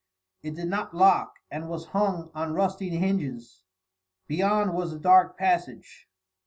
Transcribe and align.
It 0.41 0.55
did 0.55 0.67
not 0.67 0.95
lock, 0.95 1.41
and 1.51 1.69
was 1.69 1.85
hung 1.89 2.31
on 2.33 2.55
rusty 2.55 2.89
hinges. 2.89 3.61
Beyond 4.25 4.73
was 4.73 4.93
a 4.93 4.99
dark 4.99 5.37
passage. 5.37 6.07